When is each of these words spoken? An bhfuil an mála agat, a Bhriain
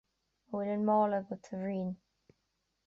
An 0.49 0.53
bhfuil 0.53 0.71
an 0.75 0.85
mála 0.87 1.21
agat, 1.21 1.51
a 1.53 1.61
Bhriain 1.61 1.91